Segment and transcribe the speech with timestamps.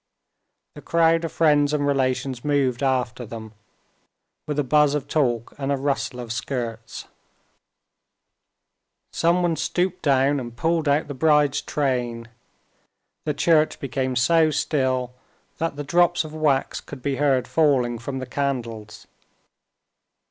[0.73, 3.53] The crowd of friends and relations moved after them,
[4.47, 7.05] with a buzz of talk and a rustle of skirts.
[9.13, 12.29] Someone stooped down and pulled out the bride's train.
[13.25, 15.13] The church became so still
[15.59, 19.05] that the drops of wax could be heard falling from the candles.